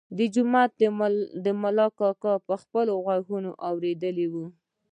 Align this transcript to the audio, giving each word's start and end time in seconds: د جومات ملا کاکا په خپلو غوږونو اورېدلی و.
د 0.17 0.19
جومات 0.33 0.71
ملا 1.61 1.87
کاکا 1.99 2.33
په 2.47 2.53
خپلو 2.61 2.91
غوږونو 3.03 3.51
اورېدلی 3.69 4.27
و. 4.33 4.35